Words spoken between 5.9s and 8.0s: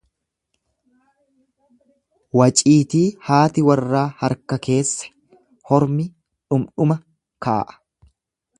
dhumdhuma kaa'a.